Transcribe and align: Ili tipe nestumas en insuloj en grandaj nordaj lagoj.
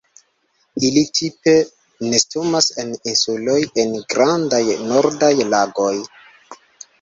Ili 0.87 1.01
tipe 1.17 1.51
nestumas 2.13 2.69
en 2.85 2.89
insuloj 3.11 3.59
en 3.85 3.93
grandaj 4.15 4.63
nordaj 4.89 5.31
lagoj. 5.57 5.93